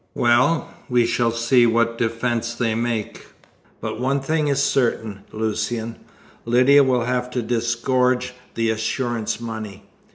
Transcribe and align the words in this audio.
"Well, 0.15 0.73
we 0.89 1.05
shall 1.05 1.29
see 1.29 1.67
what 1.67 1.99
defence 1.99 2.55
they 2.55 2.73
make. 2.73 3.23
But 3.81 3.99
one 4.01 4.19
thing 4.19 4.47
is 4.47 4.63
certain, 4.63 5.21
Lucian 5.31 5.95
Lydia 6.43 6.83
will 6.83 7.03
have 7.03 7.29
to 7.29 7.43
disgorge 7.43 8.33
the 8.55 8.71
assurance 8.71 9.39
money." 9.39 9.83